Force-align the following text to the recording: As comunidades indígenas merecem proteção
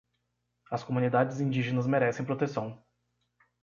As 0.71 0.83
comunidades 0.83 1.39
indígenas 1.39 1.85
merecem 1.85 2.25
proteção 2.25 2.83